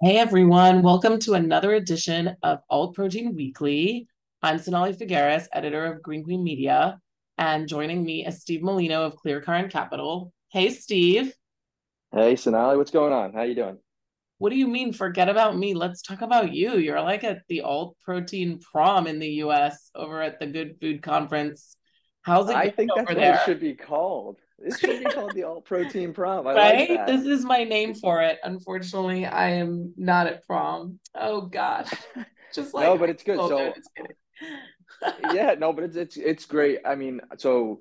[0.00, 4.06] Hey everyone, welcome to another edition of Alt Protein Weekly.
[4.40, 7.00] I'm Sonali Figueiras, editor of Green Queen Media,
[7.36, 10.32] and joining me is Steve Molino of Clear Current Capital.
[10.52, 11.34] Hey Steve.
[12.14, 13.32] Hey Sonali, what's going on?
[13.32, 13.76] How are you doing?
[14.38, 15.74] What do you mean forget about me?
[15.74, 16.76] Let's talk about you.
[16.76, 21.02] You're like at the Alt Protein Prom in the US over at the Good Food
[21.02, 21.76] Conference.
[22.22, 23.32] How's it I think that's there?
[23.32, 24.38] what it should be called.
[24.60, 26.46] It should be called the Alt Protein Prom.
[26.46, 26.88] I like right?
[26.88, 27.06] that.
[27.06, 28.38] This is my name for it.
[28.42, 30.98] Unfortunately, I am not at prom.
[31.14, 31.90] Oh gosh.
[32.54, 33.38] Just like No, but it's good.
[33.38, 33.72] So
[35.32, 36.80] yeah, no, but it's it's it's great.
[36.84, 37.80] I mean, so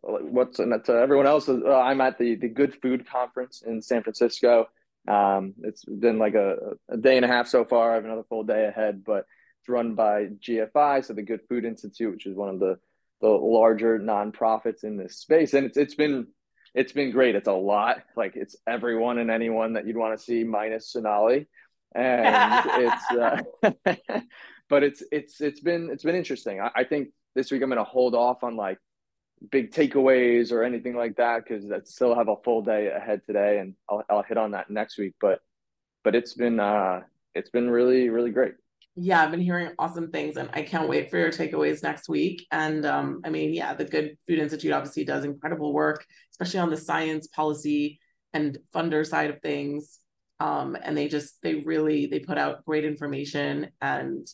[0.00, 1.48] what's and to everyone else?
[1.48, 4.68] Uh, I'm at the the Good Food Conference in San Francisco.
[5.08, 6.56] Um, it's been like a,
[6.88, 7.92] a day and a half so far.
[7.92, 9.26] I have another full day ahead, but
[9.60, 12.78] it's run by GFI, so the Good Food Institute, which is one of the
[13.20, 16.26] the larger nonprofits in this space, and it's it's been
[16.74, 17.34] it's been great.
[17.34, 18.02] It's a lot.
[18.16, 21.48] Like it's everyone and anyone that you'd want to see minus Sonali,
[21.94, 22.64] and
[23.10, 24.20] it's uh,
[24.68, 26.60] but it's it's it's been it's been interesting.
[26.60, 28.78] I, I think this week I'm going to hold off on like
[29.50, 33.58] big takeaways or anything like that because I still have a full day ahead today,
[33.58, 35.14] and I'll I'll hit on that next week.
[35.20, 35.40] But
[36.04, 37.00] but it's been uh
[37.34, 38.54] it's been really really great.
[38.96, 42.46] Yeah, I've been hearing awesome things and I can't wait for your takeaways next week.
[42.50, 46.70] And um, I mean, yeah, the Good Food Institute obviously does incredible work, especially on
[46.70, 48.00] the science policy
[48.32, 50.00] and funder side of things.
[50.40, 54.26] Um, and they just they really they put out great information and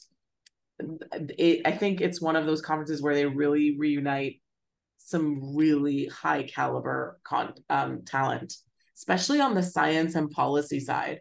[1.39, 4.41] it, I think it's one of those conferences where they really reunite
[4.99, 8.55] some really high caliber con- um, talent,
[8.97, 11.21] especially on the science and policy side,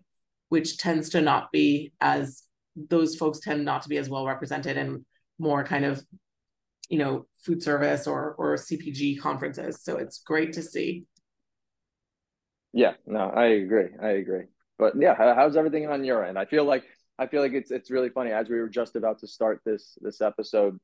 [0.50, 2.44] which tends to not be as
[2.76, 5.06] those folks tend not to be as well represented in
[5.40, 6.04] more kind of
[6.90, 9.84] you know food service or or CPG conferences.
[9.84, 11.06] So it's great to see.
[12.74, 13.90] Yeah, no, I agree.
[14.02, 14.44] I agree.
[14.78, 16.38] But yeah, how's everything on your end?
[16.38, 16.84] I feel like
[17.18, 18.32] I feel like it's it's really funny.
[18.32, 20.80] As we were just about to start this this episode,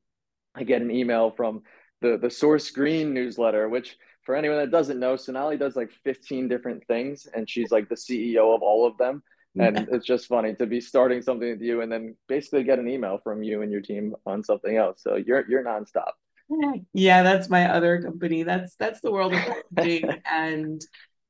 [0.56, 1.64] I get an email from
[2.02, 6.48] the the Source Green newsletter, which for anyone that doesn't know, Sonali does like 15
[6.48, 9.24] different things, and she's like the CEO of all of them.
[9.60, 12.88] And it's just funny to be starting something with you and then basically get an
[12.88, 15.02] email from you and your team on something else.
[15.02, 16.12] So you're you're nonstop.
[16.94, 18.44] Yeah, that's my other company.
[18.44, 19.42] That's that's the world of
[19.76, 20.82] packaging and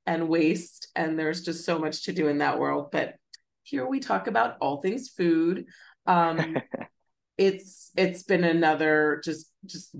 [0.06, 0.90] and waste.
[0.96, 2.90] And there's just so much to do in that world.
[2.92, 3.16] But
[3.64, 5.66] here we talk about all things food.
[6.06, 6.58] Um,
[7.38, 9.96] it's it's been another just just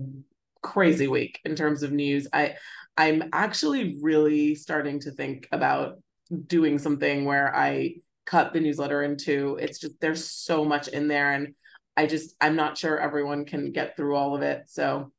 [0.62, 2.28] crazy week in terms of news.
[2.32, 2.56] I
[2.96, 6.02] I'm actually really starting to think about
[6.46, 7.96] doing something where I
[8.28, 11.54] cut the newsletter into it's just there's so much in there and
[11.96, 14.64] I just I'm not sure everyone can get through all of it.
[14.66, 15.10] So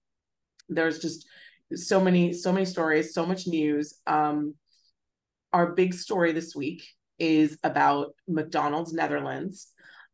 [0.70, 1.28] there's just
[1.74, 3.96] so many so many stories, so much news.
[4.06, 4.54] Um
[5.52, 6.84] our big story this week
[7.18, 9.72] is about McDonald's Netherlands,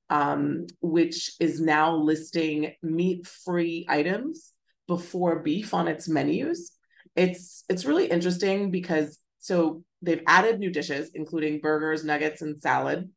[0.09, 4.53] um, which is now listing meat free items
[4.87, 6.71] before beef on its menus.
[7.13, 13.09] It's it's really interesting because so they've added new dishes, including burgers, nuggets, and salad,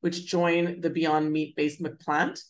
[0.00, 2.40] which join the Beyond Meat based McPlant.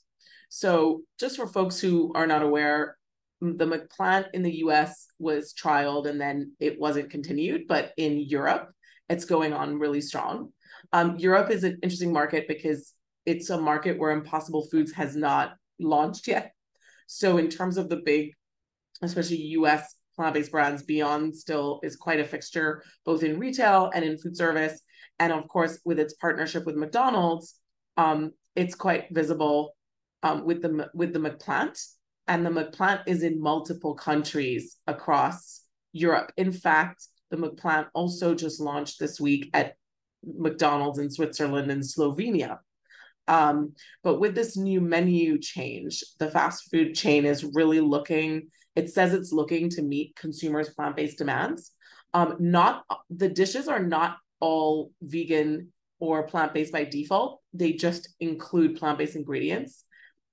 [0.49, 2.97] So, just for folks who are not aware,
[3.41, 8.71] the McPlant in the US was trialed and then it wasn't continued, but in Europe,
[9.09, 10.53] it's going on really strong.
[10.93, 12.93] Um, Europe is an interesting market because
[13.25, 16.53] it's a market where Impossible Foods has not launched yet.
[17.07, 18.35] So, in terms of the big,
[19.03, 24.05] especially US plant based brands, Beyond still is quite a fixture, both in retail and
[24.05, 24.83] in food service.
[25.19, 27.55] And of course, with its partnership with McDonald's,
[27.97, 29.77] um, it's quite visible
[30.23, 31.79] um, with the with the McPlant
[32.29, 36.33] and the McPlant is in multiple countries across Europe.
[36.37, 39.75] In fact, the McPlant also just launched this week at
[40.23, 42.59] McDonald's in Switzerland and Slovenia.
[43.27, 48.91] Um, but with this new menu change, the fast food chain is really looking, it
[48.91, 51.73] says it's looking to meet consumers' plant based demands.
[52.13, 58.09] Um, not the dishes are not all vegan or plant based by default, they just
[58.21, 59.85] include plant based ingredients.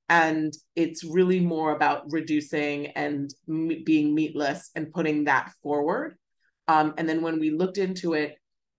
[0.10, 6.18] And it's really more about reducing and being meatless and putting that forward.
[6.70, 8.36] Um, and then when we looked into it,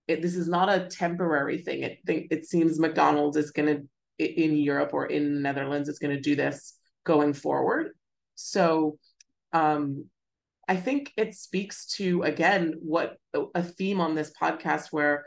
[0.07, 1.83] it this is not a temporary thing.
[1.83, 5.99] It think it seems mcdonald's is going to in europe or in the netherlands is
[5.99, 6.75] going to do this
[7.05, 7.91] going forward.
[8.33, 8.97] So
[9.53, 10.05] um
[10.67, 13.17] i think it speaks to again what
[13.55, 15.25] a theme on this podcast where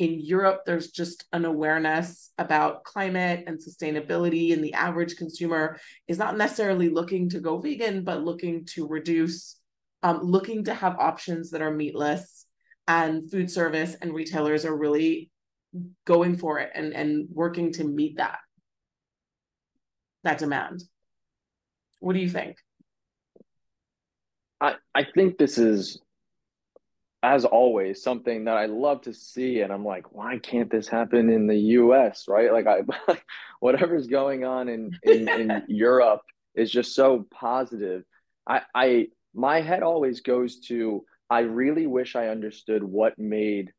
[0.00, 5.78] in Europe, there's just an awareness about climate and sustainability, and the average consumer
[6.08, 9.56] is not necessarily looking to go vegan, but looking to reduce,
[10.02, 12.46] um, looking to have options that are meatless.
[12.88, 15.30] And food service and retailers are really
[16.06, 18.38] going for it and and working to meet that
[20.24, 20.82] that demand.
[22.00, 22.56] What do you think?
[24.60, 26.00] I I think this is
[27.22, 31.30] as always something that I love to see and I'm like why can't this happen
[31.30, 32.52] in the US right?
[32.52, 32.80] Like I
[33.60, 36.22] whatever's going on in in, in Europe
[36.54, 38.04] is just so positive.
[38.46, 43.72] I I my head always goes to I really wish I understood what made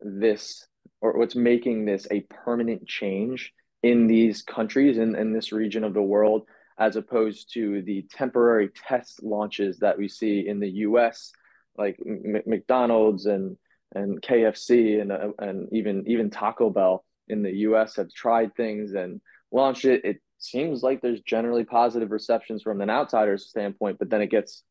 [0.00, 0.66] this
[1.00, 3.52] or what's making this a permanent change
[3.82, 6.42] in these countries in, in this region of the world
[6.78, 11.32] as opposed to the temporary test launches that we see in the US
[11.76, 13.56] like M- McDonald's and
[13.94, 18.92] and KFC and uh, and even even Taco Bell in the US have tried things
[18.92, 19.20] and
[19.50, 24.22] launched it it seems like there's generally positive receptions from an outsider's standpoint but then
[24.22, 24.62] it gets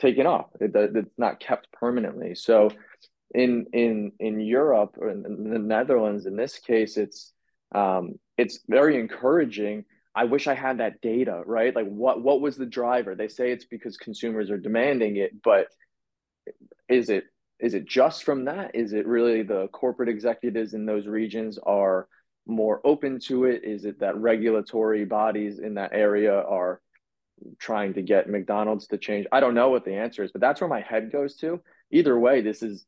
[0.00, 2.70] taken off it, it's not kept permanently so
[3.34, 7.32] in in in Europe or in the Netherlands in this case it's
[7.74, 9.84] um, it's very encouraging.
[10.16, 11.76] I wish I had that data, right?
[11.76, 13.14] Like what what was the driver?
[13.14, 15.68] They say it's because consumers are demanding it, but
[16.88, 17.24] is it
[17.60, 18.74] is it just from that?
[18.74, 22.08] Is it really the corporate executives in those regions are
[22.46, 23.62] more open to it?
[23.64, 26.80] Is it that regulatory bodies in that area are
[27.58, 29.26] trying to get McDonald's to change?
[29.32, 31.60] I don't know what the answer is, but that's where my head goes to.
[31.90, 32.86] Either way, this is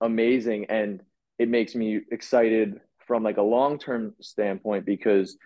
[0.00, 1.02] amazing and
[1.38, 5.36] it makes me excited from like a long-term standpoint because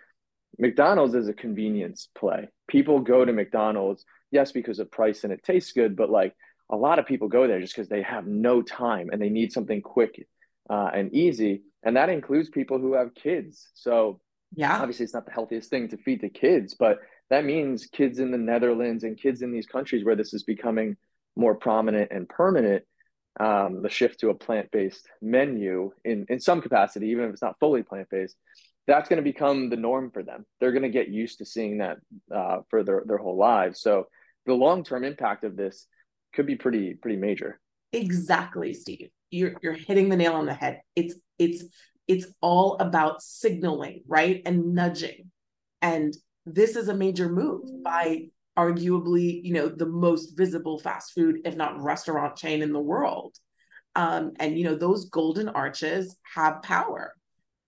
[0.59, 2.49] McDonald's is a convenience play.
[2.69, 6.35] People go to McDonald's, yes, because of price and it tastes good, but like
[6.71, 9.53] a lot of people go there just because they have no time and they need
[9.53, 10.27] something quick
[10.71, 11.63] uh, and easy.
[11.83, 13.69] And that includes people who have kids.
[13.75, 14.21] So,
[14.55, 16.99] yeah, obviously, it's not the healthiest thing to feed the kids, but
[17.31, 20.97] that means kids in the Netherlands and kids in these countries where this is becoming
[21.37, 22.85] more prominent and permanent
[23.41, 27.59] um, the shift to a plant-based menu in in some capacity, even if it's not
[27.59, 28.37] fully plant-based,
[28.87, 30.45] that's going to become the norm for them.
[30.61, 31.99] They're going to get used to seeing that
[32.35, 33.81] uh, for their their whole lives.
[33.81, 34.07] So
[34.47, 35.87] the long-term impact of this
[36.35, 37.61] could be pretty pretty major.
[37.93, 39.11] Exactly, Steve.
[39.31, 40.81] You're you're hitting the nail on the head.
[40.97, 41.65] It's it's
[42.07, 44.43] it's all about signaling, right?
[44.45, 45.31] And nudging.
[45.81, 46.15] And
[46.47, 48.27] this is a major move by
[48.59, 53.37] arguably, you know, the most visible fast food, if not restaurant chain in the world.
[53.97, 57.15] Um, and you know, those golden arches have power.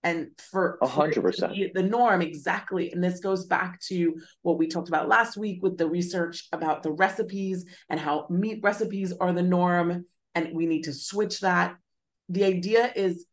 [0.07, 2.93] And for a hundred percent the norm, exactly.
[2.93, 6.85] And this goes back to what we talked about last week with the research about
[6.85, 10.05] the recipes and how meat recipes are the norm,
[10.37, 11.75] and we need to switch that.
[12.29, 13.27] The idea is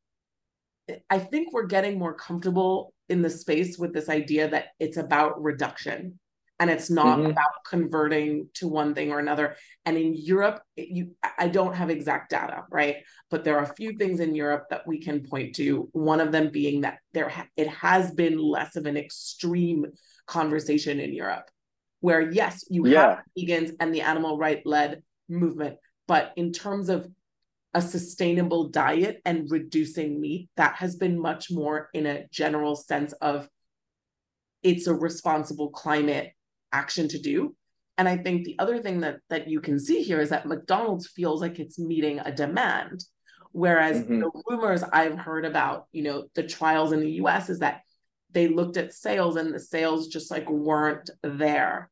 [1.11, 5.43] I think we're getting more comfortable in the space with this idea that it's about
[5.43, 6.17] reduction
[6.63, 7.31] and it's not mm-hmm.
[7.31, 12.29] about converting to one thing or another and in europe you i don't have exact
[12.29, 12.97] data right
[13.29, 16.31] but there are a few things in europe that we can point to one of
[16.31, 19.85] them being that there ha- it has been less of an extreme
[20.25, 21.49] conversation in europe
[21.99, 23.15] where yes you yeah.
[23.15, 25.75] have vegans and the animal right led movement
[26.07, 27.05] but in terms of
[27.73, 33.11] a sustainable diet and reducing meat that has been much more in a general sense
[33.13, 33.49] of
[34.61, 36.31] it's a responsible climate
[36.73, 37.55] action to do.
[37.97, 41.07] And I think the other thing that that you can see here is that McDonald's
[41.07, 43.05] feels like it's meeting a demand.
[43.51, 44.19] Whereas mm-hmm.
[44.19, 47.81] the rumors I've heard about, you know, the trials in the US is that
[48.31, 51.91] they looked at sales and the sales just like weren't there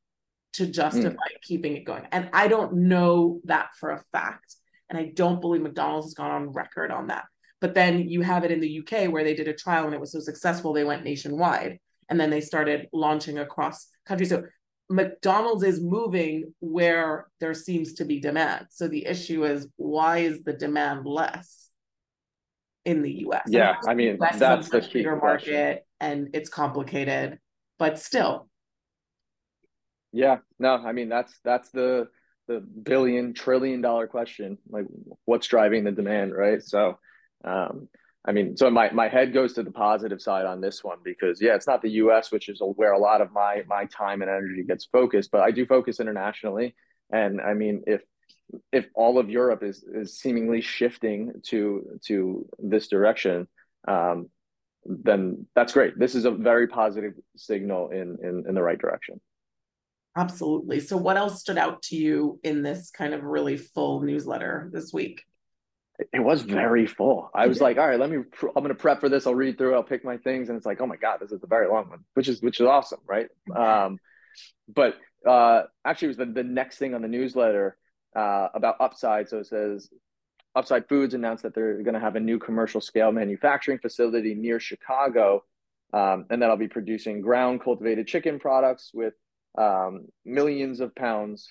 [0.54, 1.42] to justify mm.
[1.44, 2.08] keeping it going.
[2.12, 4.56] And I don't know that for a fact.
[4.90, 7.26] And I don't believe McDonald's has gone on record on that.
[7.62, 10.02] But then you have it in the UK where they did a trial and it
[10.02, 11.80] was so successful, they went nationwide
[12.10, 14.30] and then they started launching across countries.
[14.30, 14.44] So
[14.92, 18.68] McDonald's is moving where there seems to be demand.
[18.72, 21.70] So the issue is why is the demand less
[22.86, 23.44] in the US?
[23.48, 27.40] Yeah, I mean, that's the key market and it's complicated,
[27.80, 28.50] but still.
[30.12, 32.08] Yeah, no, I mean that's that's the
[32.48, 34.58] the billion trillion dollar question.
[34.70, 34.86] Like
[35.26, 36.62] what's driving the demand, right?
[36.62, 37.00] So
[37.46, 37.88] um
[38.24, 41.42] I mean, so my, my head goes to the positive side on this one because
[41.42, 44.30] yeah, it's not the U.S., which is where a lot of my my time and
[44.30, 46.76] energy gets focused, but I do focus internationally.
[47.12, 48.02] And I mean, if
[48.72, 53.48] if all of Europe is is seemingly shifting to to this direction,
[53.88, 54.30] um,
[54.86, 55.98] then that's great.
[55.98, 59.20] This is a very positive signal in in, in the right direction.
[60.16, 60.80] Absolutely.
[60.82, 64.92] So, what else stood out to you in this kind of really full newsletter this
[64.92, 65.24] week?
[66.12, 67.30] It was very full.
[67.34, 69.28] I was like, all right, let me, I'm going to prep for this.
[69.28, 70.50] I'll read through, I'll pick my things.
[70.50, 72.60] And it's like, oh my God, this is a very long one, which is, which
[72.60, 73.00] is awesome.
[73.06, 73.28] Right.
[73.56, 74.00] Um,
[74.68, 74.96] but
[75.28, 77.78] uh, actually it was the, the next thing on the newsletter
[78.16, 79.30] uh, about upside.
[79.30, 79.90] So it says,
[80.54, 84.60] Upside Foods announced that they're going to have a new commercial scale manufacturing facility near
[84.60, 85.46] Chicago,
[85.94, 89.14] um, and that'll be producing ground cultivated chicken products with
[89.58, 91.48] um, millions of pounds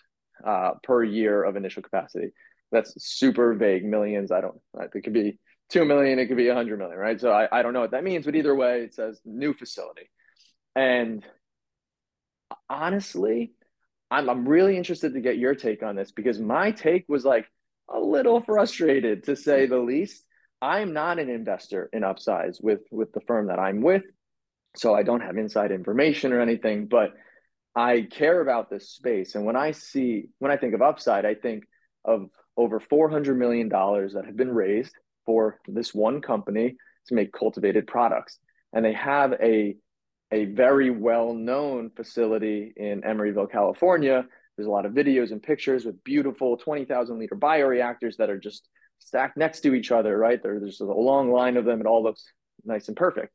[0.47, 2.33] uh, per year of initial capacity.
[2.73, 3.85] That's super vague.
[3.85, 4.31] Millions.
[4.31, 4.61] I don't.
[4.95, 5.39] It could be
[5.71, 6.19] two million.
[6.19, 6.99] It could be a hundred million.
[6.99, 7.21] Right.
[7.21, 10.11] So I, I don't know what that means, but either way, it says new facility.
[10.77, 11.25] And
[12.69, 13.53] honestly,
[14.11, 17.47] I'm I'm really interested to get your take on this because my take was like
[17.89, 20.25] a little frustrated to say the least.
[20.63, 24.03] I'm not an investor in upsides with with the firm that I'm with,
[24.77, 27.15] so I don't have inside information or anything, but
[27.75, 29.35] I care about this space.
[29.35, 31.65] And when I see when I think of upside, I think
[32.05, 34.95] of over $400 million that have been raised
[35.27, 36.77] for this one company
[37.07, 38.39] to make cultivated products.
[38.73, 39.77] And they have a
[40.33, 44.25] a very well known facility in Emeryville, California.
[44.57, 48.69] There's a lot of videos and pictures with beautiful 20,000 liter bioreactors that are just
[48.99, 50.41] stacked next to each other, right?
[50.43, 51.81] There, there's a long line of them.
[51.81, 52.25] It all looks
[52.65, 53.33] nice and perfect.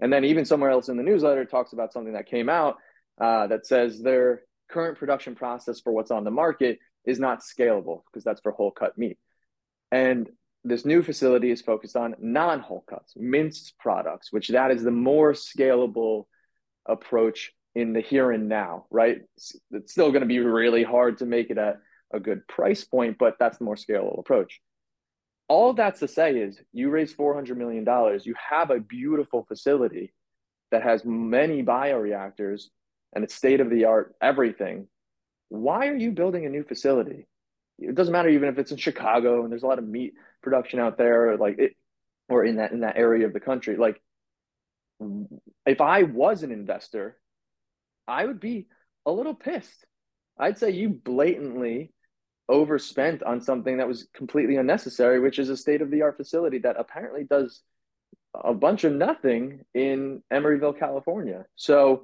[0.00, 2.76] And then even somewhere else in the newsletter talks about something that came out
[3.20, 8.02] uh, that says their current production process for what's on the market is not scalable
[8.06, 9.18] because that's for whole cut meat.
[9.92, 10.28] And
[10.64, 15.32] this new facility is focused on non-whole cuts, minced products, which that is the more
[15.32, 16.24] scalable
[16.86, 19.18] approach in the here and now, right?
[19.36, 21.80] It's still going to be really hard to make it at
[22.12, 24.60] a good price point, but that's the more scalable approach.
[25.48, 27.84] All that's to say is you raise $400 million,
[28.24, 30.14] you have a beautiful facility
[30.70, 32.64] that has many bioreactors
[33.14, 34.88] and it's state of the art everything.
[35.54, 37.26] Why are you building a new facility?
[37.78, 40.78] It doesn't matter even if it's in Chicago and there's a lot of meat production
[40.78, 41.76] out there, like it,
[42.28, 43.76] or in that in that area of the country.
[43.76, 44.00] Like
[45.66, 47.18] if I was an investor,
[48.06, 48.66] I would be
[49.06, 49.84] a little pissed.
[50.38, 51.92] I'd say you blatantly
[52.48, 56.58] overspent on something that was completely unnecessary, which is a state of the art facility
[56.58, 57.62] that apparently does
[58.42, 61.44] a bunch of nothing in Emeryville, California.
[61.56, 62.02] So,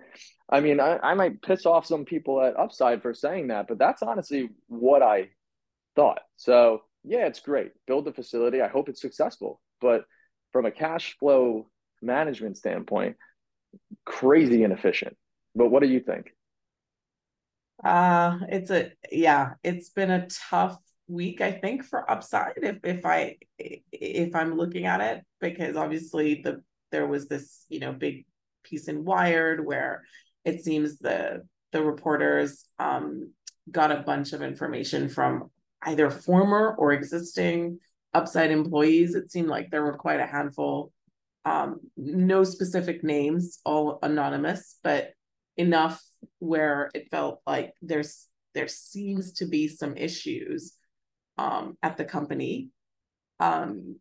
[0.49, 3.79] I mean, I, I might piss off some people at Upside for saying that, but
[3.79, 5.31] that's honestly what I
[5.97, 6.21] thought.
[6.37, 7.73] So, yeah, it's great.
[7.87, 8.61] Build the facility.
[8.61, 9.61] I hope it's successful.
[9.81, 10.05] But
[10.53, 11.69] from a cash flow
[12.03, 13.17] management standpoint,
[14.05, 15.17] crazy inefficient.
[15.55, 16.33] But what do you think?
[17.83, 20.77] Uh, it's a yeah, it's been a tough
[21.11, 26.43] week, I think, for upside if if I if I'm looking at it, because obviously
[26.43, 28.27] the there was this, you know, big
[28.65, 30.03] piece in Wired where
[30.45, 33.33] it seems the the reporters um
[33.71, 35.51] got a bunch of information from
[35.83, 37.79] either former or existing
[38.13, 39.15] upside employees.
[39.15, 40.93] It seemed like there were quite a handful
[41.45, 45.13] um, no specific names, all anonymous, but
[45.57, 46.03] enough
[46.39, 50.75] where it felt like there's there seems to be some issues
[51.41, 52.69] um, at the company.
[53.41, 53.97] Um,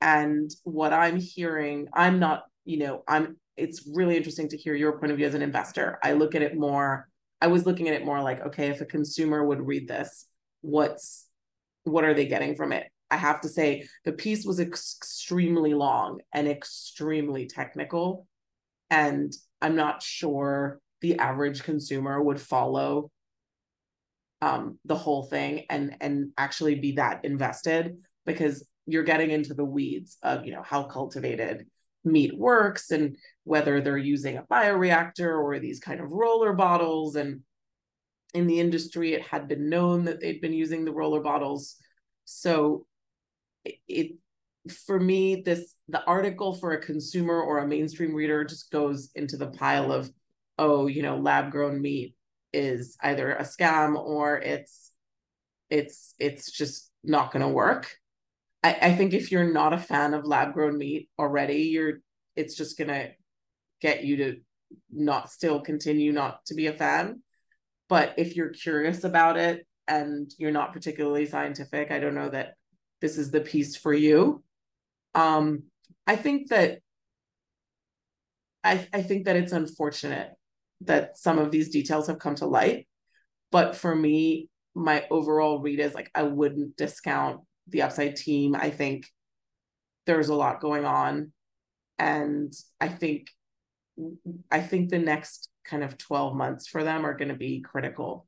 [0.00, 3.36] and what I'm hearing, I'm not, you know, I'm.
[3.56, 5.98] It's really interesting to hear your point of view as an investor.
[6.02, 7.08] I look at it more.
[7.42, 10.26] I was looking at it more like, okay, if a consumer would read this,
[10.62, 11.26] what's
[11.84, 12.86] what are they getting from it?
[13.10, 18.26] I have to say the piece was ex- extremely long and extremely technical.
[18.88, 23.10] And I'm not sure the average consumer would follow
[24.42, 29.64] um, the whole thing and and actually be that invested because you're getting into the
[29.64, 31.66] weeds of you know how cultivated
[32.04, 37.16] meat works and whether they're using a bioreactor or these kind of roller bottles.
[37.16, 37.40] And
[38.32, 41.76] in the industry it had been known that they'd been using the roller bottles.
[42.24, 42.86] So
[43.88, 44.12] it
[44.86, 49.36] for me this the article for a consumer or a mainstream reader just goes into
[49.36, 50.10] the pile of
[50.58, 52.14] oh you know lab grown meat
[52.52, 54.92] is either a scam or it's
[55.68, 57.96] it's it's just not going to work
[58.62, 62.00] I, I think if you're not a fan of lab grown meat already you're
[62.36, 63.10] it's just going to
[63.80, 64.36] get you to
[64.90, 67.22] not still continue not to be a fan
[67.88, 72.54] but if you're curious about it and you're not particularly scientific i don't know that
[73.00, 74.42] this is the piece for you.
[75.14, 75.64] Um,
[76.06, 76.80] I think that
[78.62, 80.30] I, I think that it's unfortunate
[80.82, 82.86] that some of these details have come to light.
[83.50, 88.54] But for me, my overall read is like I wouldn't discount the upside team.
[88.54, 89.06] I think
[90.06, 91.32] there's a lot going on.
[91.98, 93.28] And I think
[94.50, 98.26] I think the next kind of 12 months for them are going to be critical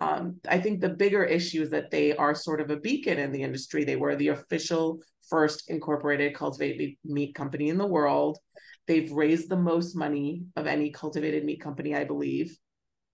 [0.00, 3.32] um, I think the bigger issue is that they are sort of a beacon in
[3.32, 3.84] the industry.
[3.84, 8.38] They were the official first incorporated cultivated meat company in the world.
[8.90, 12.58] They've raised the most money of any cultivated meat company, I believe.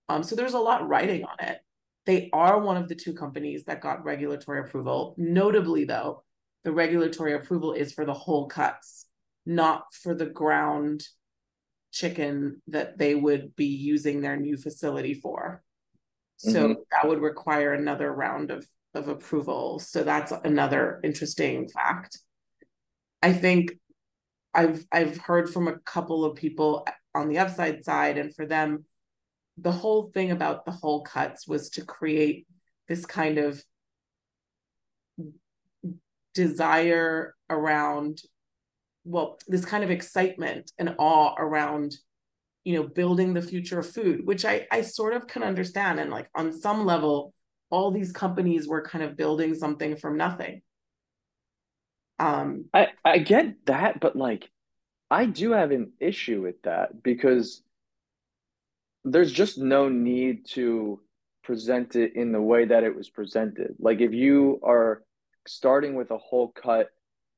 [0.09, 1.59] Um, so there's a lot riding on it.
[2.07, 5.13] They are one of the two companies that got regulatory approval.
[5.19, 6.23] Notably, though,
[6.63, 9.05] the regulatory approval is for the whole cuts,
[9.45, 11.03] not for the ground
[11.91, 15.61] chicken that they would be using their new facility for.
[16.37, 16.81] So mm-hmm.
[16.91, 18.65] that would require another round of
[18.95, 19.77] of approval.
[19.77, 22.17] So that's another interesting fact.
[23.21, 23.73] I think
[24.57, 28.85] I've I've heard from a couple of people on the upside side, and for them,
[29.57, 32.47] the whole thing about the whole cuts was to create
[32.87, 33.63] this kind of
[36.33, 38.21] desire around
[39.03, 41.95] well this kind of excitement and awe around
[42.63, 45.99] you know building the future of food which i i sort of can understand.
[45.99, 47.33] And like on some level
[47.69, 50.61] all these companies were kind of building something from nothing
[52.19, 54.49] um i i get that but like
[55.11, 57.61] i do have an issue with that because
[59.03, 60.99] there's just no need to
[61.43, 65.01] present it in the way that it was presented like if you are
[65.47, 66.89] starting with a whole cut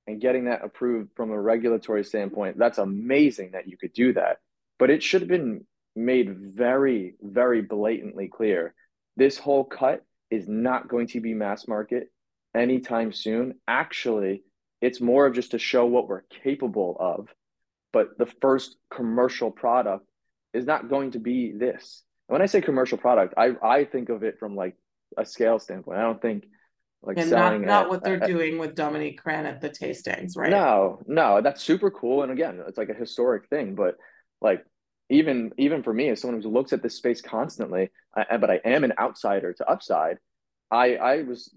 [0.09, 4.38] and getting that approved from a regulatory standpoint, that's amazing that you could do that.
[4.79, 8.74] But it should have been made very, very blatantly clear.
[9.17, 12.12] This whole cut is not going to be mass market
[12.55, 13.55] anytime soon.
[13.67, 14.43] Actually,
[14.81, 17.27] it's more of just to show what we're capable of.
[17.91, 20.05] But the first commercial product
[20.53, 22.03] is not going to be this.
[22.27, 24.75] And when I say commercial product, I, I think of it from like
[25.17, 25.98] a scale standpoint.
[25.98, 26.45] I don't think
[27.01, 30.38] like and not, not at, what they're at, doing with Dominique Crenn at the tastings,
[30.38, 30.50] right?
[30.50, 32.24] No, no, that's super cool.
[32.24, 33.95] And again, it's like a historic thing, but
[34.41, 34.65] like
[35.09, 38.59] even even for me as someone who looks at this space constantly, I, but I
[38.65, 40.17] am an outsider to upside.
[40.69, 41.53] I I was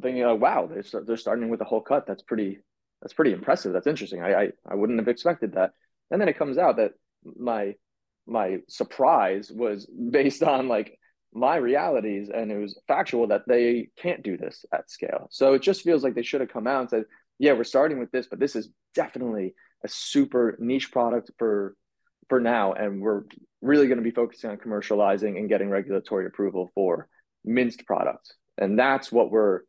[0.00, 2.06] thinking, oh, wow, they're they're starting with a whole cut.
[2.06, 2.60] That's pretty
[3.02, 3.72] that's pretty impressive.
[3.72, 4.22] That's interesting.
[4.22, 5.72] I, I I wouldn't have expected that.
[6.10, 6.92] And then it comes out that
[7.36, 7.74] my
[8.26, 10.98] my surprise was based on like
[11.32, 15.28] my realities and it was factual that they can't do this at scale.
[15.30, 17.04] So it just feels like they should have come out and said,
[17.38, 21.76] yeah, we're starting with this, but this is definitely a super niche product for
[22.28, 23.24] for now and we're
[23.60, 27.08] really going to be focusing on commercializing and getting regulatory approval for
[27.44, 28.32] minced products.
[28.56, 29.62] And that's what we're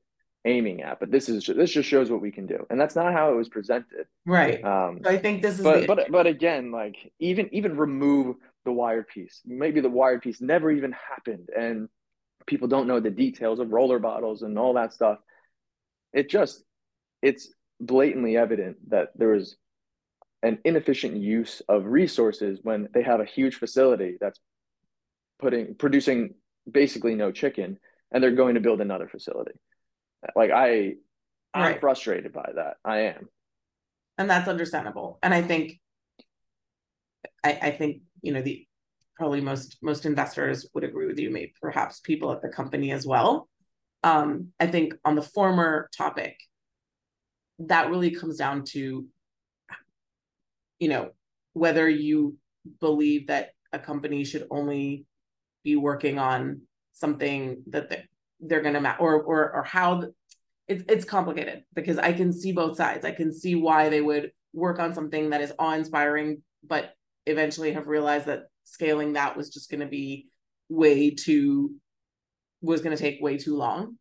[0.45, 0.99] aiming at.
[0.99, 2.65] But this is this just shows what we can do.
[2.69, 4.05] And that's not how it was presented.
[4.25, 4.63] Right.
[4.63, 8.37] Um so I think this is but, the- but but again, like even even remove
[8.63, 9.41] the wired piece.
[9.45, 11.89] Maybe the wired piece never even happened and
[12.45, 15.17] people don't know the details of roller bottles and all that stuff.
[16.13, 16.63] It just,
[17.21, 19.55] it's blatantly evident that there is
[20.43, 24.39] an inefficient use of resources when they have a huge facility that's
[25.39, 26.35] putting producing
[26.71, 27.77] basically no chicken
[28.11, 29.51] and they're going to build another facility.
[30.35, 30.95] Like I
[31.53, 31.79] I'm right.
[31.79, 32.77] frustrated by that.
[32.83, 33.29] I am.
[34.17, 35.19] And that's understandable.
[35.21, 35.79] And I think
[37.43, 38.67] I, I think you know the
[39.15, 43.05] probably most most investors would agree with you maybe perhaps people at the company as
[43.05, 43.47] well
[44.03, 46.37] um, i think on the former topic
[47.59, 49.05] that really comes down to
[50.79, 51.11] you know
[51.53, 52.35] whether you
[52.81, 55.05] believe that a company should only
[55.63, 56.61] be working on
[56.93, 57.89] something that
[58.39, 60.13] they're, going to ma- or or or how the,
[60.67, 63.05] it's it's complicated because I can see both sides.
[63.05, 66.93] I can see why they would work on something that is awe-inspiring, but
[67.25, 70.27] eventually have realized that scaling that was just going to be
[70.69, 71.75] way too
[72.61, 73.97] was going to take way too long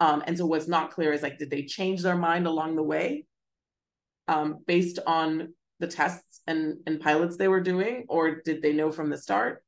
[0.00, 2.82] um, and so what's not clear is like did they change their mind along the
[2.82, 3.26] way
[4.28, 8.92] um, based on the tests and and pilots they were doing or did they know
[8.92, 9.64] from the start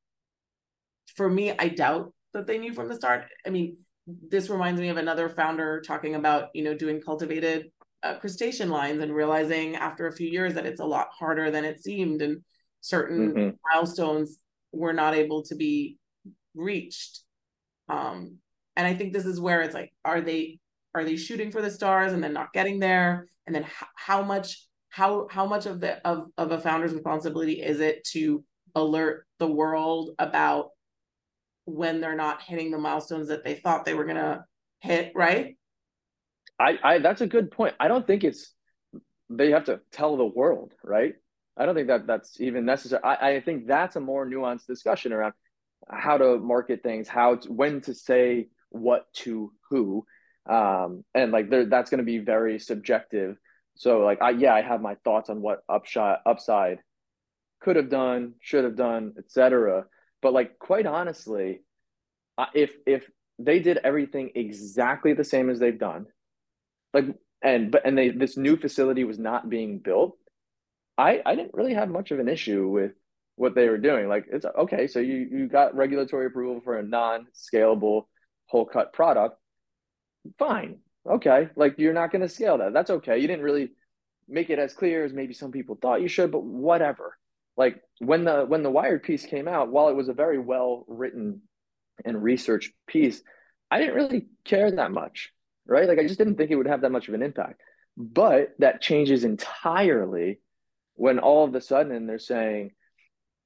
[1.17, 3.25] for me i doubt that they knew from the start.
[3.47, 7.71] I mean this reminds me of another founder talking about you know doing cultivated
[8.03, 11.65] uh, crustacean lines and realizing after a few years that it's a lot harder than
[11.65, 12.43] it seemed and
[12.83, 13.57] certain mm-hmm.
[13.73, 14.39] milestones
[14.73, 15.97] were not able to be
[16.55, 17.21] reached.
[17.89, 18.39] Um
[18.77, 20.59] and i think this is where it's like are they
[20.95, 23.29] are they shooting for the stars and then not getting there?
[23.47, 27.61] And then h- how much how how much of the of, of a founder's responsibility
[27.61, 28.45] is it to
[28.75, 30.71] alert the world about
[31.65, 34.45] when they're not hitting the milestones that they thought they were going to
[34.81, 35.57] hit right
[36.61, 38.53] I, I that's a good point i don't think it's
[39.31, 41.15] they have to tell the world right
[41.57, 43.03] I don't think that that's even necessary.
[43.05, 45.35] I, I think that's a more nuanced discussion around
[45.89, 50.05] how to market things, how to, when to say what to who,
[50.49, 53.37] um, and like there, that's going to be very subjective.
[53.77, 56.79] So like I yeah I have my thoughts on what upshot upside
[57.61, 59.85] could have done, should have done, etc.
[60.25, 61.61] But like quite honestly,
[62.55, 63.09] if if
[63.39, 66.07] they did everything exactly the same as they've done,
[66.93, 67.07] like
[67.43, 70.17] and but and they this new facility was not being built
[70.97, 72.93] I I didn't really have much of an issue with
[73.37, 74.09] what they were doing.
[74.09, 78.07] Like it's okay, so you you got regulatory approval for a non-scalable
[78.47, 79.39] whole cut product.
[80.39, 80.79] Fine.
[81.09, 82.73] okay, like you're not going to scale that.
[82.73, 83.19] That's okay.
[83.19, 83.73] You didn't really
[84.29, 87.19] make it as clear as maybe some people thought you should, but whatever.
[87.57, 90.85] Like when the when the Wired piece came out, while it was a very well
[90.89, 91.43] written
[92.05, 93.23] and researched piece,
[93.71, 95.31] I didn't really care that much,
[95.67, 95.89] right?
[95.89, 97.61] Like I just didn't think it would have that much of an impact.
[97.97, 100.41] But that changes entirely
[100.95, 102.73] when all of a sudden they're saying,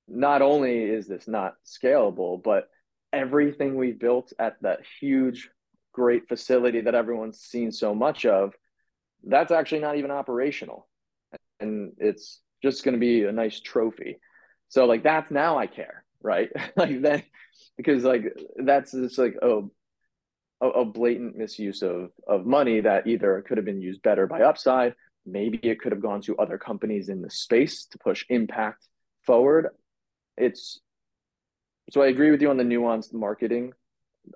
[0.06, 2.68] not only is this not scalable, but
[3.12, 5.50] everything we built at that huge,
[5.92, 8.54] great facility that everyone's seen so much of,
[9.24, 10.88] that's actually not even operational.
[11.60, 14.18] And it's just going to be a nice trophy.
[14.68, 16.50] So like that's now I care, right?
[16.76, 17.24] like that
[17.76, 18.24] because like
[18.56, 19.70] that's just like oh
[20.60, 24.42] a, a blatant misuse of of money that either could have been used better by
[24.42, 24.94] upside,
[25.24, 28.86] maybe it could have gone to other companies in the space to push impact
[29.24, 29.68] forward.
[30.36, 30.80] It's
[31.90, 33.72] so I agree with you on the nuanced marketing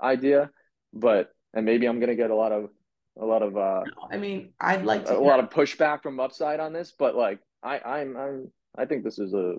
[0.02, 0.50] idea,
[0.92, 2.70] but and maybe I'm gonna get a lot of
[3.20, 6.60] a lot of uh I mean I'd like to a lot of pushback from upside
[6.60, 9.56] on this, but like I I'm I'm I think this is a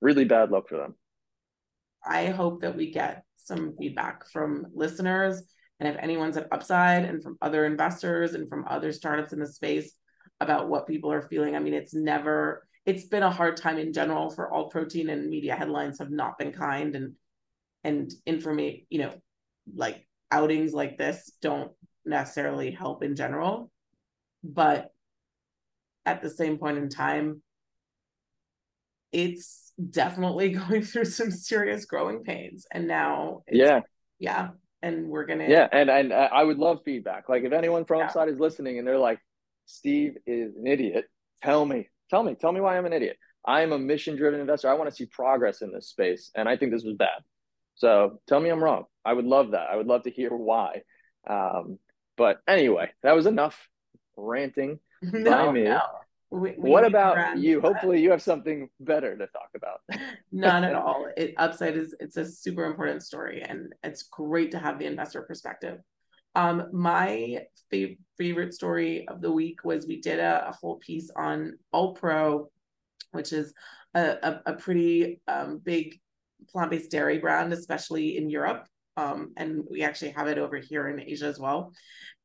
[0.00, 0.94] really bad look for them.
[2.04, 5.42] I hope that we get some feedback from listeners
[5.80, 9.46] and if anyone's at upside and from other investors and from other startups in the
[9.46, 9.92] space
[10.40, 11.56] about what people are feeling.
[11.56, 15.28] I mean, it's never it's been a hard time in general for alt protein and
[15.28, 17.14] media headlines have not been kind and
[17.84, 19.12] and information, you know,
[19.74, 21.72] like outings like this don't
[22.04, 23.70] necessarily help in general.
[24.44, 24.90] But
[26.04, 27.42] at the same point in time,
[29.12, 32.66] it's definitely going through some serious growing pains.
[32.72, 33.80] And now, yeah,
[34.18, 34.50] yeah,
[34.82, 37.28] and we're gonna, yeah, and and I would love feedback.
[37.28, 38.06] Like if anyone from yeah.
[38.06, 39.20] Upside is listening and they're like,
[39.66, 41.04] Steve is an idiot,
[41.42, 43.16] tell me, tell me, tell me why I'm an idiot.
[43.44, 44.70] I am a mission driven investor.
[44.70, 47.22] I want to see progress in this space, and I think this was bad.
[47.74, 48.84] So tell me I'm wrong.
[49.04, 49.68] I would love that.
[49.72, 50.82] I would love to hear why.
[51.28, 51.78] Um,
[52.16, 53.68] but anyway, that was enough
[54.16, 54.78] ranting
[55.12, 55.52] no.
[55.52, 55.80] No.
[56.30, 57.60] We, we what about you?
[57.60, 59.80] Hopefully, you have something better to talk about.
[60.32, 61.06] None at all.
[61.14, 65.22] It, Upside is it's a super important story, and it's great to have the investor
[65.22, 65.80] perspective.
[66.34, 71.10] Um, my fav- favorite story of the week was we did a, a whole piece
[71.14, 72.46] on Alpro,
[73.10, 73.52] which is
[73.94, 76.00] a, a, a pretty um, big
[76.50, 78.66] plant-based dairy brand, especially in Europe.
[78.96, 81.72] Um, and we actually have it over here in Asia as well.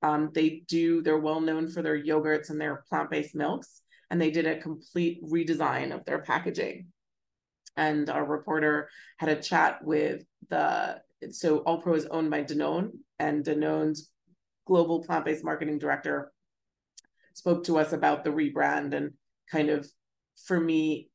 [0.01, 4.31] Um, they do, they're well known for their yogurts and their plant-based milks, and they
[4.31, 6.87] did a complete redesign of their packaging.
[7.77, 10.99] And our reporter had a chat with the,
[11.31, 14.09] so Alpro is owned by Danone, and Danone's
[14.65, 16.31] global plant-based marketing director
[17.33, 19.13] spoke to us about the rebrand and
[19.51, 19.87] kind of
[20.45, 21.09] for me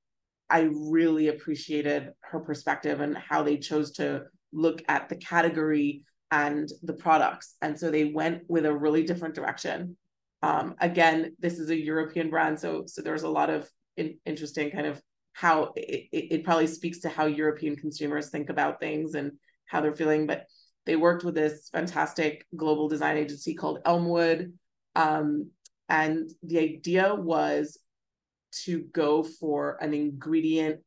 [0.49, 6.69] I really appreciated her perspective and how they chose to look at the category and
[6.83, 7.57] the products.
[7.61, 9.97] And so they went with a really different direction.
[10.43, 14.71] Um, again, this is a European brand, so so there's a lot of in, interesting
[14.71, 15.01] kind of
[15.35, 19.33] how it, it probably speaks to how European consumers think about things and
[19.67, 20.27] how they're feeling.
[20.27, 20.47] But
[20.85, 24.53] they worked with this fantastic global design agency called Elmwood.
[24.97, 25.51] Um,
[25.89, 27.79] and the idea was
[28.65, 30.81] to go for an ingredient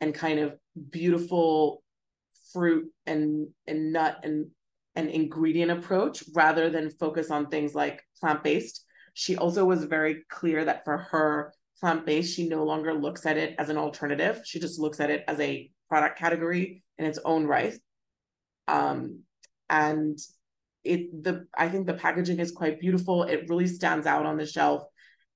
[0.00, 0.56] and kind of
[0.90, 1.81] beautiful
[2.52, 4.46] fruit and and nut and
[4.94, 8.84] an ingredient approach rather than focus on things like plant-based.
[9.14, 13.54] She also was very clear that for her plant-based, she no longer looks at it
[13.58, 14.42] as an alternative.
[14.44, 17.74] She just looks at it as a product category in its own right.
[18.68, 19.20] Um,
[19.70, 20.18] and
[20.84, 23.22] it the I think the packaging is quite beautiful.
[23.22, 24.84] It really stands out on the shelf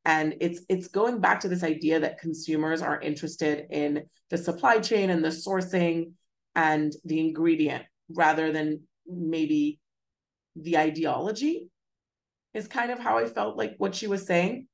[0.07, 4.79] and it's it's going back to this idea that consumers are interested in the supply
[4.79, 6.13] chain and the sourcing
[6.57, 9.79] and the ingredient rather than maybe
[10.57, 11.69] the ideology
[12.55, 14.67] is kind of how i felt like what she was saying.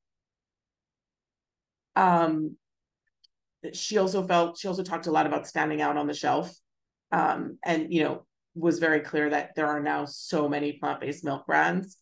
[1.96, 2.56] Um
[3.74, 6.52] she also felt she also talked a lot about standing out on the shelf
[7.12, 11.46] um and you know was very clear that there are now so many plant-based milk
[11.46, 11.96] brands.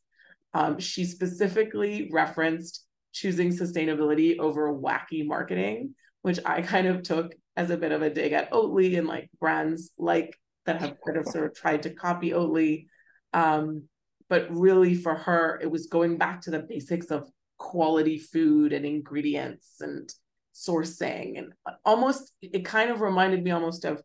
[0.52, 7.68] Um, she specifically referenced choosing sustainability over wacky marketing, which I kind of took as
[7.68, 11.26] a bit of a dig at Oatly and like brands like that have kind of
[11.26, 12.86] sort of tried to copy Oatly.
[13.34, 13.84] Um,
[14.30, 18.86] but really for her, it was going back to the basics of quality food and
[18.86, 20.08] ingredients and
[20.54, 21.52] sourcing and
[21.84, 24.02] almost it kind of reminded me almost of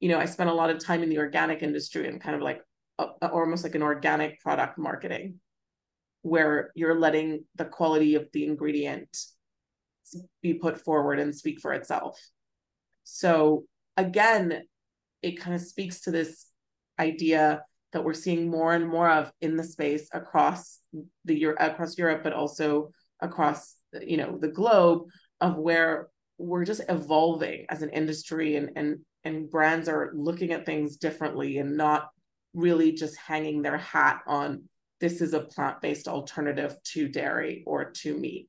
[0.00, 2.42] you know i spent a lot of time in the organic industry and kind of
[2.42, 2.60] like
[2.98, 5.38] a, almost like an organic product marketing
[6.22, 9.08] where you're letting the quality of the ingredient
[10.42, 12.18] be put forward and speak for itself.
[13.04, 13.64] So
[13.96, 14.64] again,
[15.22, 16.46] it kind of speaks to this
[16.98, 17.62] idea
[17.92, 20.80] that we're seeing more and more of in the space across
[21.24, 22.90] the across Europe, but also
[23.20, 25.04] across you know the globe
[25.40, 30.66] of where we're just evolving as an industry and and and brands are looking at
[30.66, 32.08] things differently and not
[32.52, 34.64] really just hanging their hat on
[35.00, 38.48] this is a plant-based alternative to dairy or to meat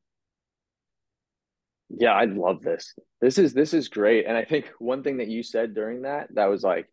[1.90, 5.28] yeah i love this this is this is great and i think one thing that
[5.28, 6.88] you said during that that was like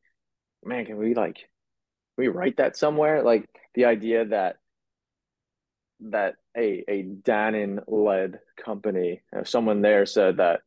[0.64, 1.44] man can we like can
[2.18, 4.56] we write that somewhere like the idea that
[6.10, 10.60] that a a Dannon led company, you know, someone there said that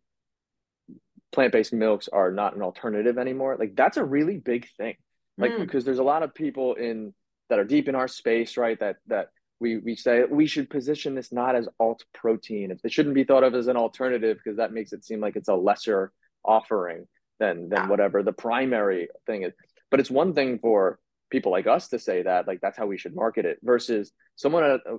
[1.32, 3.58] plant based milks are not an alternative anymore.
[3.60, 4.96] Like that's a really big thing.
[5.38, 5.60] Like mm.
[5.60, 7.14] because there's a lot of people in
[7.50, 8.80] that are deep in our space, right?
[8.80, 12.78] That that we we say we should position this not as alt protein.
[12.84, 15.50] It shouldn't be thought of as an alternative because that makes it seem like it's
[15.50, 16.12] a lesser
[16.44, 17.08] offering
[17.40, 17.88] than than ah.
[17.88, 19.54] whatever the primary thing is.
[19.92, 22.98] But it's one thing for people like us to say that like that's how we
[22.98, 24.98] should market it versus someone at a,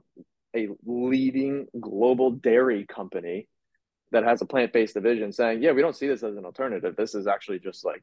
[0.57, 3.49] a leading global dairy company
[4.13, 7.15] that has a plant-based division saying yeah we don't see this as an alternative this
[7.15, 8.03] is actually just like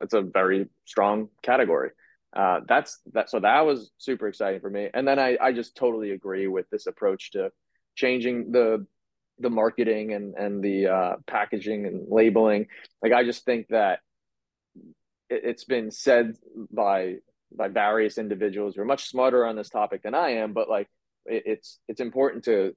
[0.00, 1.90] it's a very strong category
[2.34, 5.76] uh, that's that so that was super exciting for me and then I, I just
[5.76, 7.50] totally agree with this approach to
[7.94, 8.86] changing the
[9.38, 12.66] the marketing and and the uh, packaging and labeling
[13.02, 14.00] like i just think that
[15.30, 16.36] it's been said
[16.70, 17.16] by
[17.56, 20.88] by various individuals who are much smarter on this topic than I am, but like
[21.26, 22.74] it, it's it's important to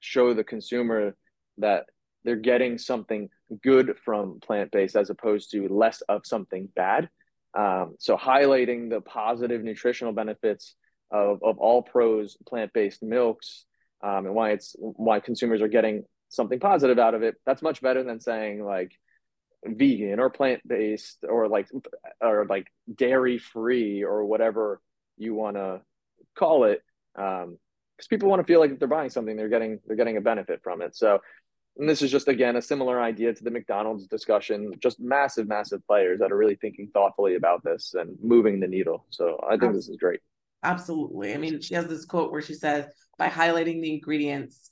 [0.00, 1.16] show the consumer
[1.58, 1.84] that
[2.24, 3.28] they're getting something
[3.62, 7.08] good from plant based as opposed to less of something bad.
[7.56, 10.74] Um, so highlighting the positive nutritional benefits
[11.10, 13.64] of, of Alpro's plant based milks
[14.02, 17.34] um, and why it's why consumers are getting something positive out of it.
[17.44, 18.92] That's much better than saying like
[19.64, 21.68] vegan or plant based or like
[22.20, 24.80] or like dairy free or whatever
[25.18, 25.80] you want to
[26.36, 26.82] call it
[27.18, 27.58] um
[27.96, 30.20] because people want to feel like if they're buying something they're getting they're getting a
[30.22, 31.18] benefit from it so
[31.78, 35.84] and this is just again a similar idea to the McDonald's discussion just massive massive
[35.86, 39.72] players that are really thinking thoughtfully about this and moving the needle so i think
[39.72, 40.20] this is great
[40.62, 42.86] absolutely i mean she has this quote where she says
[43.18, 44.70] by highlighting the ingredients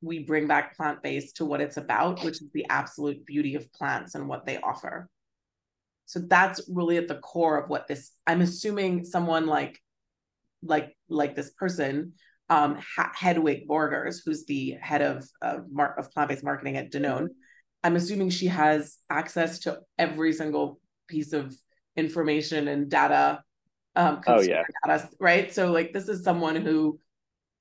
[0.00, 3.72] we bring back plant based to what it's about, which is the absolute beauty of
[3.72, 5.08] plants and what they offer.
[6.06, 8.12] So that's really at the core of what this.
[8.26, 9.80] I'm assuming someone like,
[10.62, 12.12] like, like this person,
[12.48, 12.78] um,
[13.14, 17.28] Hedwig Borgers, who's the head of of, mar- of plant based marketing at Danone.
[17.82, 21.54] I'm assuming she has access to every single piece of
[21.96, 23.42] information and data.
[23.94, 25.52] Um, oh yeah, data, right.
[25.52, 27.00] So like this is someone who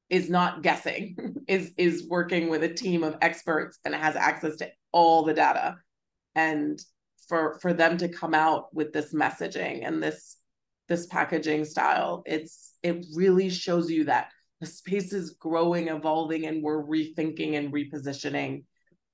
[0.10, 4.70] is not guessing is is working with a team of experts and has access to
[4.92, 5.78] all the data
[6.36, 6.80] and
[7.28, 10.38] for for them to come out with this messaging and this
[10.88, 14.28] this packaging style it's it really shows you that
[14.66, 18.64] the space is growing evolving and we're rethinking and repositioning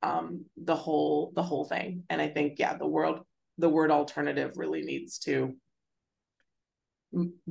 [0.02, 3.20] um the whole the whole thing and i think yeah the world
[3.58, 5.54] the word alternative really needs to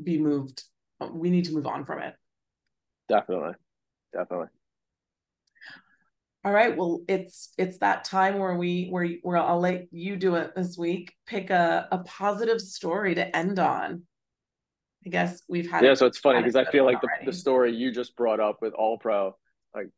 [0.03, 0.65] be moved
[1.13, 2.15] we need to move on from it
[3.11, 3.55] Definitely.
[4.13, 4.47] Definitely.
[6.45, 6.75] All right.
[6.75, 10.79] Well, it's it's that time where we where where I'll let you do it this
[10.79, 11.13] week.
[11.27, 14.05] Pick a a positive story to end on.
[15.05, 15.95] I guess we've had yeah.
[15.95, 18.75] So it's funny because I feel like the, the story you just brought up with
[18.75, 19.33] Alpro,
[19.75, 19.89] like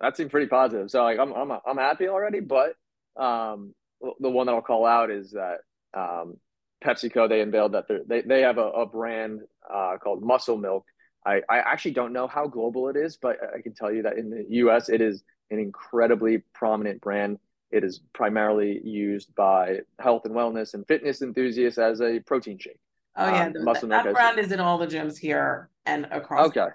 [0.00, 0.90] that seemed pretty positive.
[0.90, 2.40] So like I'm I'm I'm happy already.
[2.40, 2.74] But
[3.16, 3.74] um,
[4.20, 5.58] the one that I'll call out is that
[5.94, 6.36] um,
[6.84, 9.42] PepsiCo they unveiled that they they have a, a brand
[9.72, 10.84] uh, called Muscle Milk
[11.28, 14.16] I, I actually don't know how global it is, but I can tell you that
[14.16, 17.38] in the US, it is an incredibly prominent brand.
[17.70, 22.80] It is primarily used by health and wellness and fitness enthusiasts as a protein shake.
[23.18, 26.46] Oh yeah, um, that, that brand is in all the gyms here and across.
[26.48, 26.68] Okay,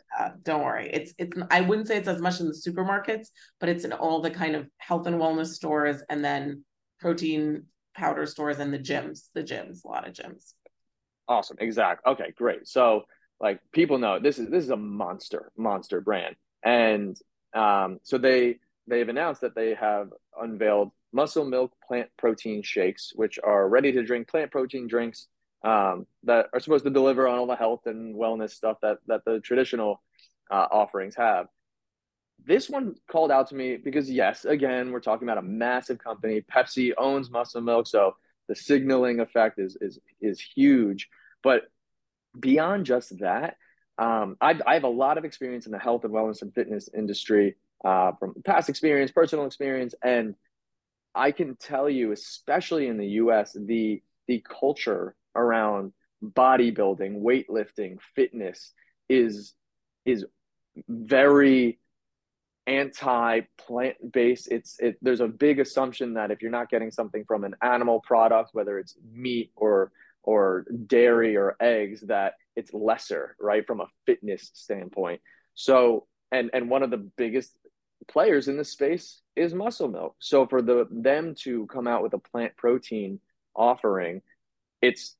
[0.44, 0.90] don't worry.
[0.92, 1.38] It's it's.
[1.50, 3.28] I wouldn't say it's as much in the supermarkets,
[3.60, 6.66] but it's in all the kind of health and wellness stores, and then
[7.00, 9.30] protein powder stores and the gyms.
[9.34, 10.54] The gyms, a lot of gyms.
[11.28, 11.58] Awesome.
[11.60, 12.12] Exactly.
[12.12, 12.68] Okay, great.
[12.68, 13.06] So
[13.44, 17.18] like people know this is this is a monster monster brand and
[17.54, 20.10] um, so they they've announced that they have
[20.42, 25.28] unveiled muscle milk plant protein shakes which are ready to drink plant protein drinks
[25.64, 29.24] um, that are supposed to deliver on all the health and wellness stuff that that
[29.26, 30.02] the traditional
[30.52, 31.48] uh, offerings have
[32.46, 36.42] this one called out to me because yes again we're talking about a massive company
[36.42, 38.16] pepsi owns muscle milk so
[38.50, 41.10] the signaling effect is is is huge
[41.44, 41.64] but
[42.40, 43.58] beyond just that,
[43.98, 46.90] um, I, I have a lot of experience in the health and wellness and fitness
[46.96, 50.36] industry uh, from past experience, personal experience, and
[51.14, 55.94] I can tell you, especially in the U.S., the the culture around
[56.24, 58.72] bodybuilding, weightlifting, fitness
[59.10, 59.54] is
[60.06, 60.26] is
[60.88, 61.80] very
[62.66, 67.26] anti plant based it's it there's a big assumption that if you're not getting something
[67.26, 69.92] from an animal product whether it's meat or
[70.24, 75.22] or dairy or eggs that it's lesser right from a fitness standpoint.
[75.54, 77.54] So and and one of the biggest
[78.08, 80.16] players in this space is muscle milk.
[80.20, 83.20] So for the them to come out with a plant protein
[83.56, 84.22] offering
[84.82, 85.16] it's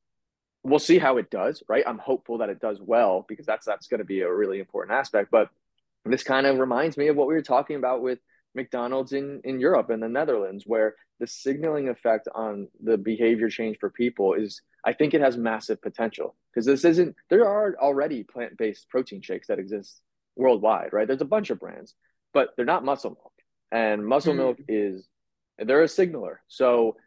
[0.64, 3.88] we'll see how it does right i'm hopeful that it does well because that's that's
[3.88, 5.50] going to be a really important aspect but
[6.06, 8.20] this kind of reminds me of what we were talking about with
[8.56, 13.78] McDonald's in, in Europe and the Netherlands, where the signaling effect on the behavior change
[13.80, 18.24] for people is, I think it has massive potential because this isn't, there are already
[18.24, 20.02] plant based protein shakes that exist
[20.36, 21.08] worldwide, right?
[21.08, 21.96] There's a bunch of brands,
[22.34, 23.34] but they're not muscle milk.
[23.72, 24.38] And muscle mm.
[24.38, 25.08] milk is,
[25.58, 26.42] they're a signaler.
[26.48, 26.98] So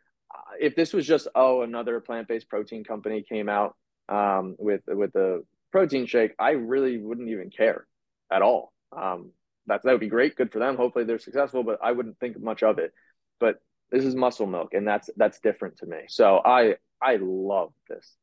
[0.60, 3.76] if this was just, oh, another plant based protein company came out
[4.08, 7.86] um, with, with a protein shake, I really wouldn't even care
[8.30, 9.30] at all um,
[9.66, 10.76] that that would be great, good for them.
[10.76, 12.92] Hopefully they're successful, but I wouldn't think much of it.
[13.40, 15.98] But this is muscle milk, and that's that's different to me.
[16.08, 18.14] So I I love this.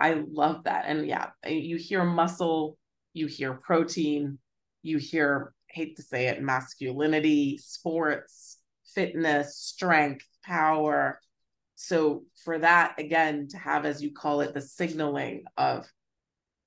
[0.00, 2.78] I love that, and yeah, you hear muscle,
[3.14, 4.38] you hear protein,
[4.82, 8.57] you hear hate to say it, masculinity, sports,
[8.98, 11.20] fitness, strength, power.
[11.76, 15.86] So for that again to have, as you call it, the signaling of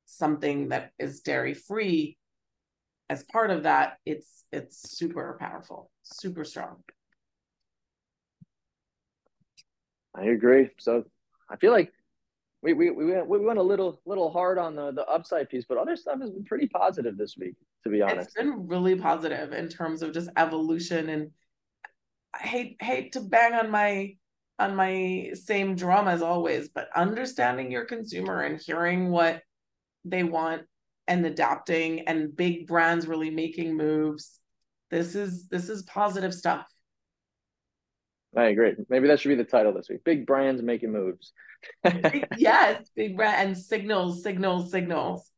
[0.05, 2.17] something that is dairy free
[3.09, 6.77] as part of that it's it's super powerful super strong.
[10.15, 10.69] I agree.
[10.79, 11.03] So
[11.49, 11.91] i feel like
[12.61, 15.65] we we we went, we went a little little hard on the the upside piece
[15.67, 18.27] but other stuff has been pretty positive this week to be honest.
[18.27, 21.31] it's been really positive in terms of just evolution and
[22.33, 24.15] i hate hate to bang on my
[24.59, 29.41] on my same drum as always but understanding your consumer and hearing what
[30.05, 30.63] they want
[31.07, 34.39] and adapting and big brands really making moves.
[34.89, 36.65] This is this is positive stuff.
[38.35, 38.75] I agree.
[38.87, 40.03] Maybe that should be the title this week.
[40.05, 41.33] Big brands making moves.
[42.37, 45.29] yes, big brand and signals, signals, signals.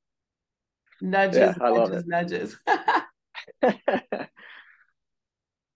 [1.02, 2.58] Nudges, yeah, I nudges, love nudges.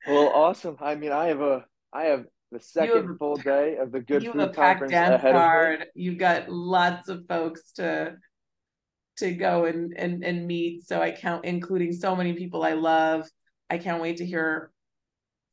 [0.07, 0.77] well, awesome.
[0.79, 4.25] I mean, I have a I have the second have, full day of the Good
[4.25, 5.73] Food Conference ahead card.
[5.75, 5.85] of me.
[5.95, 8.15] You've got lots of folks to
[9.17, 10.87] to go and and and meet.
[10.87, 13.29] So I count including so many people I love.
[13.69, 14.71] I can't wait to hear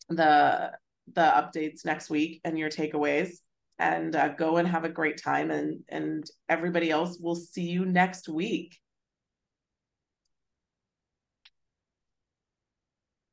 [0.08, 0.72] the
[1.12, 3.38] the updates next week and your takeaways
[3.78, 7.84] and uh, go and have a great time and and everybody else will see you
[7.84, 8.78] next week